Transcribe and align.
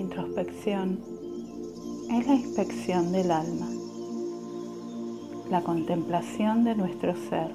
introspección 0.00 0.98
es 2.10 2.26
la 2.26 2.34
inspección 2.34 3.12
del 3.12 3.30
alma, 3.30 3.68
la 5.50 5.62
contemplación 5.62 6.64
de 6.64 6.74
nuestro 6.74 7.14
ser, 7.14 7.54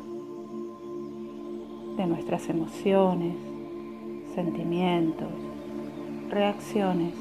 de 1.97 2.05
nuestras 2.05 2.47
emociones, 2.49 3.35
sentimientos, 4.35 5.27
reacciones. 6.29 7.13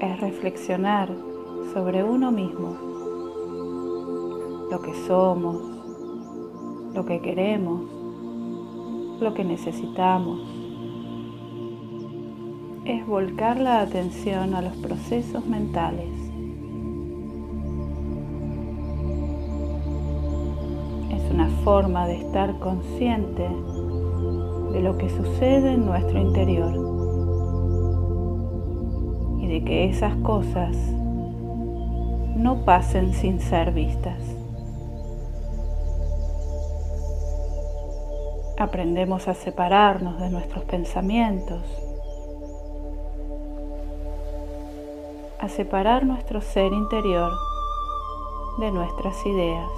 Es 0.00 0.20
reflexionar 0.20 1.14
sobre 1.72 2.02
uno 2.02 2.32
mismo, 2.32 2.76
lo 4.70 4.82
que 4.82 4.94
somos, 5.06 5.56
lo 6.92 7.06
que 7.06 7.20
queremos, 7.20 7.82
lo 9.20 9.32
que 9.32 9.44
necesitamos 9.44 10.59
es 12.84 13.06
volcar 13.06 13.60
la 13.60 13.80
atención 13.80 14.54
a 14.54 14.62
los 14.62 14.74
procesos 14.78 15.46
mentales. 15.46 16.08
Es 21.12 21.30
una 21.30 21.48
forma 21.62 22.06
de 22.06 22.16
estar 22.16 22.58
consciente 22.58 23.48
de 24.72 24.80
lo 24.80 24.96
que 24.96 25.10
sucede 25.10 25.74
en 25.74 25.84
nuestro 25.84 26.20
interior 26.20 26.72
y 29.40 29.46
de 29.46 29.64
que 29.64 29.90
esas 29.90 30.14
cosas 30.16 30.76
no 32.36 32.64
pasen 32.64 33.12
sin 33.12 33.40
ser 33.40 33.72
vistas. 33.72 34.22
Aprendemos 38.58 39.28
a 39.28 39.34
separarnos 39.34 40.18
de 40.20 40.30
nuestros 40.30 40.64
pensamientos 40.64 41.62
a 45.40 45.48
separar 45.48 46.04
nuestro 46.04 46.42
ser 46.42 46.70
interior 46.70 47.32
de 48.58 48.70
nuestras 48.70 49.24
ideas. 49.24 49.70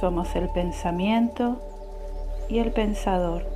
Somos 0.00 0.34
el 0.34 0.48
pensamiento 0.48 1.58
y 2.48 2.58
el 2.58 2.72
pensador, 2.72 3.46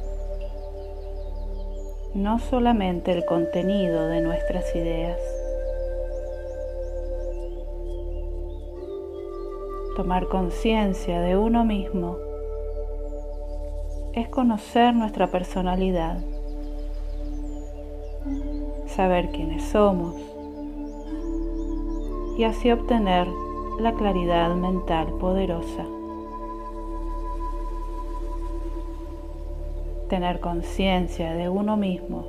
no 2.14 2.38
solamente 2.38 3.10
el 3.10 3.24
contenido 3.24 4.06
de 4.06 4.20
nuestras 4.20 4.72
ideas. 4.76 5.18
Tomar 9.96 10.28
conciencia 10.28 11.20
de 11.22 11.36
uno 11.36 11.64
mismo 11.64 12.16
es 14.14 14.28
conocer 14.28 14.94
nuestra 14.94 15.26
personalidad 15.26 16.18
saber 18.98 19.30
quiénes 19.30 19.62
somos 19.62 20.16
y 22.36 22.42
así 22.42 22.72
obtener 22.72 23.28
la 23.78 23.92
claridad 23.92 24.52
mental 24.56 25.06
poderosa. 25.20 25.86
Tener 30.08 30.40
conciencia 30.40 31.32
de 31.34 31.48
uno 31.48 31.76
mismo 31.76 32.24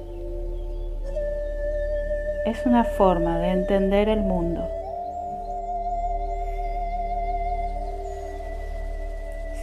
es 2.45 2.63
una 2.67 2.83
forma 2.83 3.39
de 3.39 3.47
entender 3.47 4.07
el 4.07 4.21
mundo. 4.21 4.61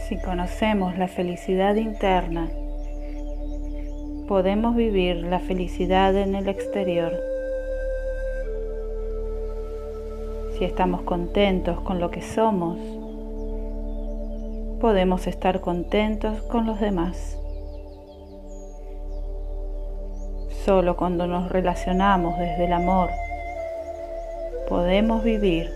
Si 0.09 0.17
conocemos 0.17 0.97
la 0.97 1.07
felicidad 1.07 1.75
interna, 1.75 2.49
podemos 4.27 4.75
vivir 4.75 5.23
la 5.23 5.39
felicidad 5.39 6.15
en 6.15 6.35
el 6.35 6.49
exterior. 6.49 7.13
Si 10.57 10.65
estamos 10.65 11.03
contentos 11.03 11.79
con 11.81 11.99
lo 11.99 12.11
que 12.11 12.21
somos, 12.21 12.77
podemos 14.81 15.27
estar 15.27 15.61
contentos 15.61 16.41
con 16.43 16.65
los 16.65 16.79
demás. 16.79 17.39
Solo 20.65 20.97
cuando 20.97 21.25
nos 21.25 21.49
relacionamos 21.49 22.37
desde 22.37 22.65
el 22.65 22.73
amor, 22.73 23.09
podemos 24.67 25.23
vivir 25.23 25.71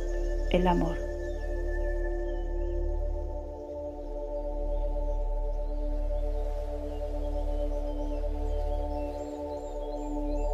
el 0.52 0.68
amor. 0.68 1.01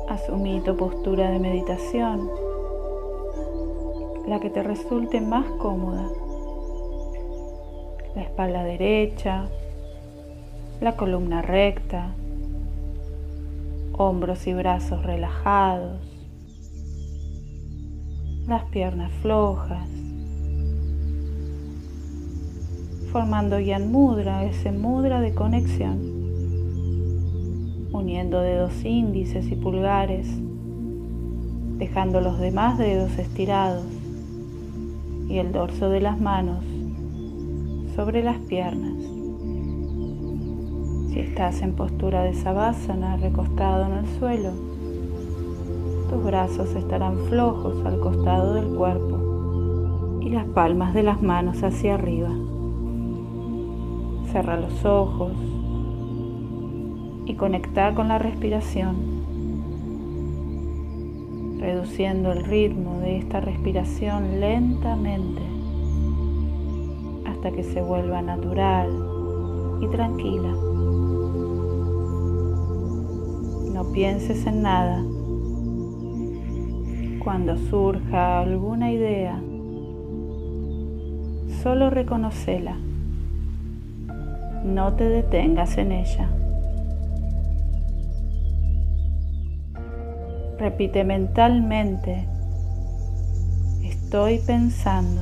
Asumí 0.07 0.61
tu 0.61 0.77
postura 0.77 1.29
de 1.31 1.37
meditación, 1.37 2.29
la 4.25 4.39
que 4.39 4.49
te 4.49 4.63
resulte 4.63 5.19
más 5.19 5.45
cómoda. 5.59 6.07
La 8.15 8.21
espalda 8.21 8.63
derecha, 8.63 9.49
la 10.79 10.95
columna 10.95 11.41
recta, 11.41 12.15
hombros 13.97 14.47
y 14.47 14.53
brazos 14.53 15.03
relajados, 15.03 15.99
las 18.47 18.63
piernas 18.69 19.11
flojas, 19.21 19.89
formando 23.11 23.59
Yan 23.59 23.91
Mudra, 23.91 24.45
ese 24.45 24.71
mudra 24.71 25.19
de 25.19 25.33
conexión 25.33 26.16
uniendo 27.97 28.41
dedos 28.41 28.85
índices 28.85 29.51
y 29.51 29.55
pulgares, 29.55 30.27
dejando 31.77 32.21
los 32.21 32.39
demás 32.39 32.77
dedos 32.77 33.17
estirados 33.17 33.85
y 35.27 35.39
el 35.39 35.51
dorso 35.51 35.89
de 35.89 35.99
las 35.99 36.19
manos 36.19 36.63
sobre 37.95 38.23
las 38.23 38.37
piernas. 38.37 38.93
Si 41.09 41.19
estás 41.19 41.61
en 41.63 41.73
postura 41.73 42.21
de 42.21 42.35
sabásana 42.35 43.17
recostado 43.17 43.87
en 43.87 43.93
el 43.93 44.19
suelo, 44.19 44.51
tus 46.09 46.23
brazos 46.23 46.75
estarán 46.75 47.17
flojos 47.29 47.83
al 47.83 47.99
costado 47.99 48.53
del 48.53 48.67
cuerpo 48.75 50.19
y 50.21 50.29
las 50.29 50.45
palmas 50.45 50.93
de 50.93 51.01
las 51.01 51.23
manos 51.23 51.63
hacia 51.63 51.95
arriba. 51.95 52.29
Cerra 54.31 54.59
los 54.59 54.85
ojos 54.85 55.31
y 57.27 57.33
conectar 57.33 57.93
con 57.93 58.07
la 58.07 58.19
respiración, 58.19 58.95
reduciendo 61.59 62.31
el 62.31 62.45
ritmo 62.45 62.99
de 63.01 63.17
esta 63.17 63.41
respiración 63.41 64.39
lentamente 64.39 65.41
hasta 67.25 67.51
que 67.51 67.63
se 67.63 67.81
vuelva 67.81 68.21
natural 68.21 68.89
y 69.81 69.87
tranquila. 69.87 70.53
No 73.73 73.91
pienses 73.91 74.45
en 74.47 74.61
nada. 74.61 75.03
Cuando 77.25 77.57
surja 77.57 78.39
alguna 78.39 78.89
idea, 78.93 79.37
solo 81.61 81.89
reconocela. 81.89 82.77
No 84.63 84.93
te 84.93 85.09
detengas 85.09 85.77
en 85.77 85.91
ella. 85.91 86.29
Repite 90.59 91.03
mentalmente, 91.03 92.27
estoy 93.83 94.39
pensando 94.39 95.21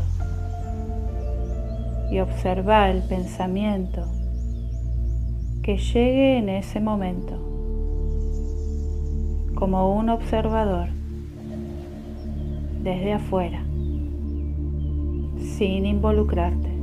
y 2.09 2.19
observa 2.19 2.89
el 2.89 3.03
pensamiento 3.03 4.05
que 5.61 5.77
llegue 5.77 6.37
en 6.37 6.47
ese 6.47 6.79
momento 6.79 7.33
como 9.55 9.95
un 9.95 10.09
observador 10.09 10.89
desde 12.83 13.13
afuera, 13.13 13.63
sin 15.57 15.85
involucrarte. 15.85 16.74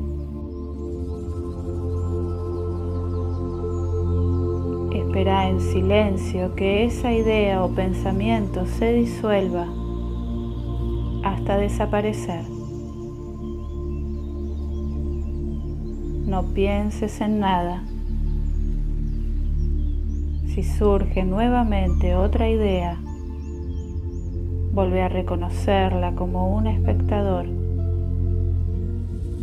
Espera 5.12 5.46
en 5.46 5.60
silencio 5.60 6.54
que 6.54 6.86
esa 6.86 7.12
idea 7.12 7.62
o 7.62 7.74
pensamiento 7.74 8.64
se 8.64 8.94
disuelva 8.94 9.66
hasta 11.22 11.58
desaparecer. 11.58 12.46
No 16.26 16.54
pienses 16.54 17.20
en 17.20 17.40
nada. 17.40 17.84
Si 20.46 20.62
surge 20.62 21.24
nuevamente 21.24 22.16
otra 22.16 22.48
idea, 22.48 22.96
vuelve 24.72 25.02
a 25.02 25.10
reconocerla 25.10 26.14
como 26.14 26.56
un 26.56 26.68
espectador 26.68 27.44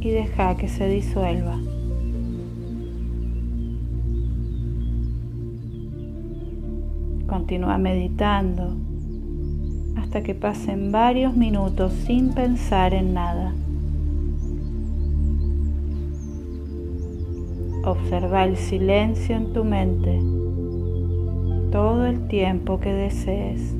y 0.01 0.09
deja 0.09 0.57
que 0.57 0.67
se 0.67 0.89
disuelva. 0.89 1.59
Continúa 7.29 7.77
meditando 7.77 8.75
hasta 9.95 10.23
que 10.23 10.33
pasen 10.33 10.91
varios 10.91 11.35
minutos 11.35 11.93
sin 11.93 12.33
pensar 12.33 12.95
en 12.95 13.13
nada. 13.13 13.53
Observa 17.85 18.45
el 18.45 18.57
silencio 18.57 19.35
en 19.35 19.53
tu 19.53 19.63
mente 19.63 20.19
todo 21.71 22.07
el 22.07 22.27
tiempo 22.27 22.79
que 22.79 22.91
desees. 22.91 23.78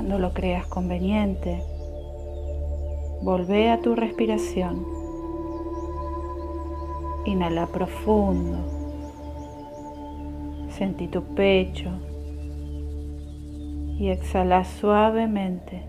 Cuando 0.00 0.18
lo 0.18 0.32
creas 0.32 0.66
conveniente, 0.66 1.62
volvé 3.20 3.68
a 3.68 3.82
tu 3.82 3.94
respiración. 3.94 4.82
Inhala 7.26 7.66
profundo. 7.66 8.56
Sentí 10.70 11.06
tu 11.06 11.22
pecho 11.34 11.90
y 13.98 14.08
exhala 14.08 14.64
suavemente. 14.64 15.82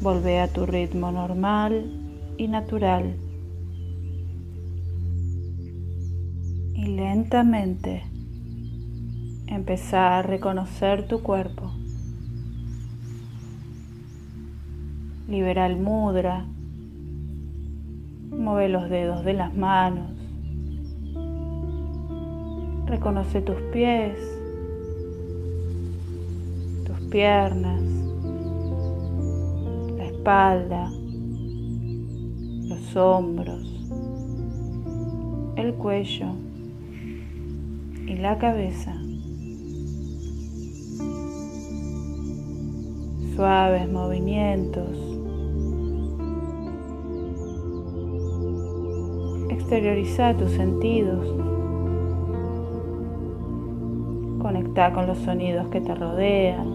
Volvé 0.00 0.40
a 0.40 0.48
tu 0.48 0.64
ritmo 0.64 1.12
normal 1.12 1.84
y 2.38 2.48
natural. 2.48 3.14
Y 6.72 6.86
lentamente 6.86 8.15
empezar 9.46 10.12
a 10.12 10.22
reconocer 10.22 11.06
tu 11.06 11.22
cuerpo. 11.22 11.70
Libera 15.28 15.66
el 15.66 15.76
mudra. 15.76 16.46
Mueve 18.30 18.68
los 18.68 18.90
dedos 18.90 19.24
de 19.24 19.32
las 19.32 19.54
manos. 19.56 20.10
Reconoce 22.86 23.40
tus 23.40 23.56
pies, 23.72 24.16
tus 26.86 27.00
piernas, 27.08 27.82
la 29.96 30.04
espalda, 30.04 30.90
los 32.68 32.96
hombros, 32.96 33.88
el 35.56 35.74
cuello 35.74 36.28
y 38.06 38.14
la 38.14 38.38
cabeza. 38.38 38.94
Suaves 43.36 43.86
movimientos. 43.92 44.88
Exterioriza 49.50 50.34
tus 50.38 50.52
sentidos. 50.52 51.26
Conecta 54.40 54.90
con 54.94 55.06
los 55.06 55.18
sonidos 55.18 55.68
que 55.68 55.82
te 55.82 55.94
rodean, 55.94 56.66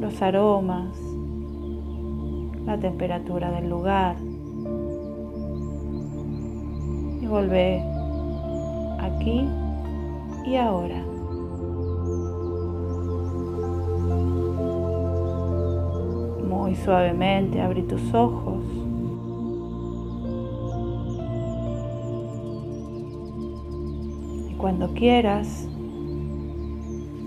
los 0.00 0.20
aromas, 0.20 0.98
la 2.66 2.76
temperatura 2.78 3.52
del 3.52 3.70
lugar. 3.70 4.16
Y 7.20 7.26
volvé 7.26 7.80
aquí 9.00 9.48
y 10.44 10.56
ahora. 10.56 11.13
Suavemente 16.76 17.60
abrí 17.60 17.82
tus 17.82 18.14
ojos. 18.14 18.62
Y 24.50 24.54
cuando 24.54 24.92
quieras, 24.94 25.68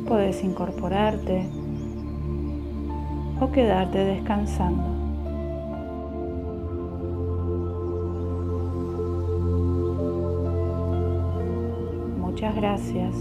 puedes 0.07 0.43
incorporarte 0.43 1.47
o 3.39 3.51
quedarte 3.51 3.97
descansando. 3.99 4.83
Muchas 12.19 12.55
gracias 12.55 13.15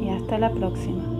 y 0.00 0.08
hasta 0.08 0.38
la 0.38 0.50
próxima. 0.50 1.13